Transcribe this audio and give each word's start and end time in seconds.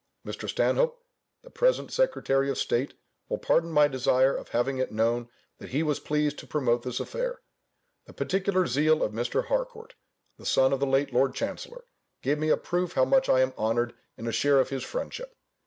Mr. 0.25 0.49
Stanhope, 0.49 0.99
the 1.43 1.51
present 1.51 1.91
secretary 1.91 2.49
of 2.49 2.57
state, 2.57 2.95
will 3.29 3.37
pardon 3.37 3.71
my 3.71 3.87
desire 3.87 4.35
of 4.35 4.47
having 4.47 4.79
it 4.79 4.91
known 4.91 5.29
that 5.59 5.69
he 5.69 5.83
was 5.83 5.99
pleased 5.99 6.39
to 6.39 6.47
promote 6.47 6.81
this 6.81 6.99
affair. 6.99 7.39
The 8.05 8.13
particular 8.13 8.65
zeal 8.65 9.03
of 9.03 9.11
Mr. 9.11 9.45
Harcourt 9.45 9.93
(the 10.39 10.45
son 10.47 10.73
of 10.73 10.79
the 10.79 10.87
late 10.87 11.13
Lord 11.13 11.35
Chancellor) 11.35 11.83
gave 12.23 12.39
me 12.39 12.49
a 12.49 12.57
proof 12.57 12.93
how 12.93 13.05
much 13.05 13.29
I 13.29 13.41
am 13.41 13.53
honoured 13.59 13.93
in 14.17 14.25
a 14.25 14.31
share 14.31 14.59
of 14.59 14.69
his 14.69 14.83
friendship. 14.83 15.35